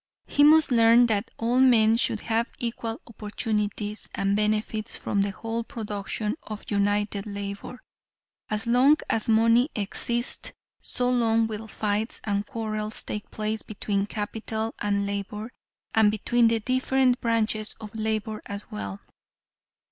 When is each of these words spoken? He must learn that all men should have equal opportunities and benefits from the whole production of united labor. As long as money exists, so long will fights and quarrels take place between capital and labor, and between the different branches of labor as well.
He 0.25 0.43
must 0.43 0.71
learn 0.71 1.05
that 1.05 1.29
all 1.37 1.59
men 1.59 1.95
should 1.95 2.21
have 2.21 2.51
equal 2.57 2.99
opportunities 3.05 4.09
and 4.15 4.35
benefits 4.35 4.95
from 4.97 5.21
the 5.21 5.29
whole 5.29 5.63
production 5.63 6.33
of 6.41 6.71
united 6.71 7.27
labor. 7.27 7.83
As 8.49 8.65
long 8.65 8.97
as 9.11 9.29
money 9.29 9.69
exists, 9.75 10.53
so 10.81 11.07
long 11.11 11.45
will 11.45 11.67
fights 11.67 12.19
and 12.23 12.47
quarrels 12.47 13.03
take 13.03 13.29
place 13.29 13.61
between 13.61 14.07
capital 14.07 14.73
and 14.79 15.05
labor, 15.05 15.51
and 15.93 16.09
between 16.09 16.47
the 16.47 16.59
different 16.59 17.21
branches 17.21 17.75
of 17.79 17.93
labor 17.93 18.41
as 18.47 18.71
well. 18.71 19.01